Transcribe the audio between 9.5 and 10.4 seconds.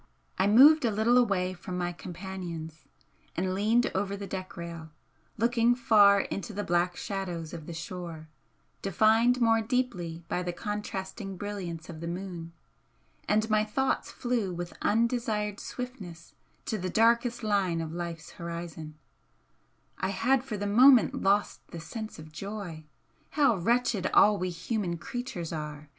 deeply